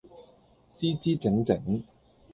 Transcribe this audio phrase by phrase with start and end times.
[0.73, 1.83] 姿姿整整